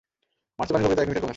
মার্চে 0.57 0.71
পানির 0.73 0.83
গভীরতা 0.83 1.01
এক 1.03 1.07
মিটারে 1.09 1.19
কমে 1.21 1.25
আসে। 1.25 1.29